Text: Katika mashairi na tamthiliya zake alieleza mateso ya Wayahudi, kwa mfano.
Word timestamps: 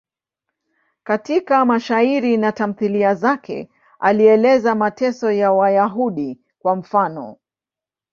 Katika 1.03 1.65
mashairi 1.65 2.37
na 2.37 2.51
tamthiliya 2.51 3.15
zake 3.15 3.69
alieleza 3.99 4.75
mateso 4.75 5.31
ya 5.31 5.51
Wayahudi, 5.51 6.39
kwa 6.59 6.75
mfano. 6.75 7.37